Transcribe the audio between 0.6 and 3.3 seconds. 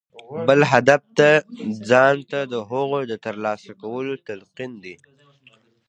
هدف ځان ته د هغو د